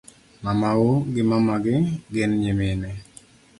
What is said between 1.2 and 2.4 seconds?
mamagi gin